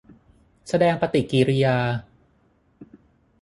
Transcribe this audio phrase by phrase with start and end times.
[0.67, 1.77] แสดงปฏิกิริยา